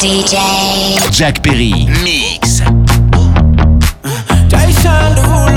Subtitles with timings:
[0.00, 0.36] DJ
[1.10, 1.86] Jack Perry.
[2.02, 2.60] Mix.
[4.48, 5.51] Jason Derulo.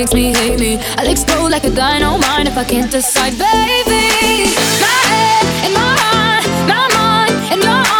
[0.00, 0.78] makes me hate me.
[0.96, 4.48] I'll explode like a dynamite if I can't decide, baby.
[4.80, 7.99] My head in my heart, my mind in your arms.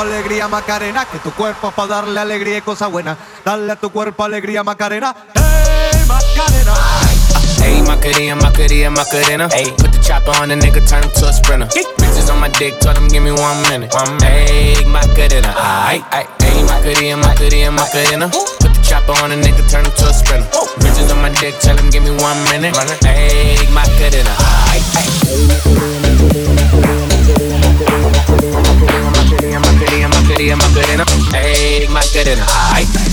[0.00, 3.16] Alegría Macarena, que tu cuerpo es para darle alegría y cosa buena.
[3.44, 6.74] Dale a tu cuerpo alegría Macarena, hey Macarena.
[7.62, 9.48] Hey, Macarena, Macarena, Macarena.
[9.52, 11.66] Hey, put the chopper on the nigga, turn him to a sprinter.
[11.66, 13.94] Bitches on my dick, told him give me one minute.
[13.94, 14.50] One minute.
[14.50, 15.54] Hey, Macarena,
[15.86, 16.02] aight.
[16.42, 18.28] Hey, Macarena, Macarena, Macarena.
[18.58, 20.48] Put the chopper on the nigga, turn him to a sprinter.
[20.82, 22.74] Bitches on my dick, tell him give me one minute.
[23.04, 24.34] Hey, Macarena,
[24.74, 25.12] aight, aight.
[25.46, 26.50] Macarena, Macarena,
[26.82, 27.01] Macarena,
[31.32, 33.11] hey, Macarena, ay.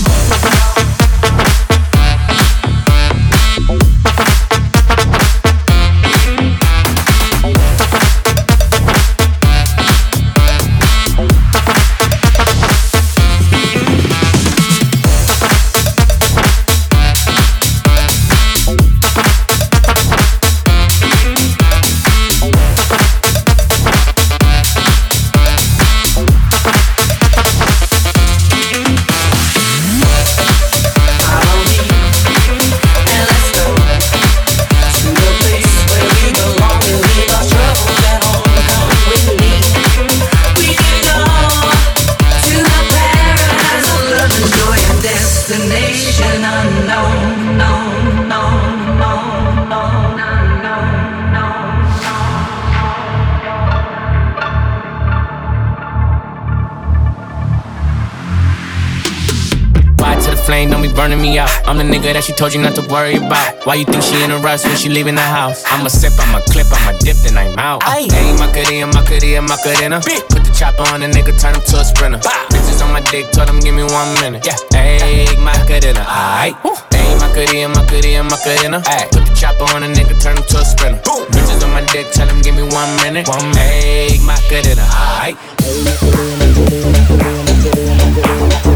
[61.10, 61.50] Burning me out.
[61.66, 63.66] I'm the nigga that she told you not to worry about.
[63.66, 65.64] Why you think she in a rush when she leaving the house?
[65.66, 67.82] I'ma sip, I'ma clip, I'ma dip, then I'm out.
[67.82, 68.06] Hey,
[68.38, 69.98] Macarena, Macarena, Macarena.
[70.00, 72.18] Put the chopper on the nigga, turn him to a sprinter.
[72.54, 74.46] Bitches on my dick, told him give me one minute.
[74.46, 76.54] Yeah, hey, Macarena, aight.
[76.94, 78.78] Hey, Macarena, Macarena, Macarena.
[78.86, 81.02] Ay, put the chopper on a nigga, turn him to a sprinter.
[81.34, 83.26] Bitches on my dick, tell him give me one minute.
[83.26, 83.58] One minute.
[83.58, 85.34] Hey, Macarena, aight.
[85.58, 88.49] Macarena, Macarena, Macarena, Macarena.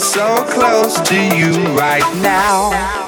[0.00, 3.07] So close to you right now.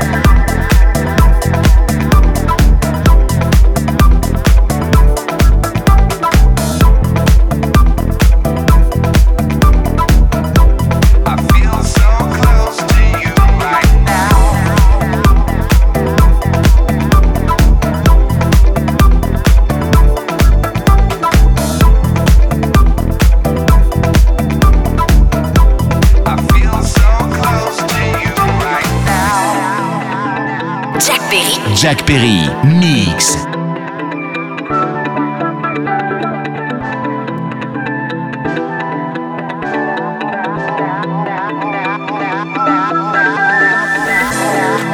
[32.11, 32.43] Perry,
[32.77, 33.37] Mix.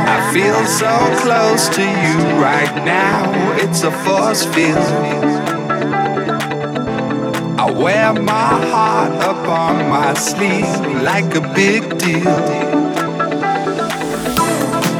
[0.06, 0.94] I feel so
[1.24, 4.78] close to you right now, it's a force field.
[7.60, 12.87] I wear my heart upon my sleeve like a big deal.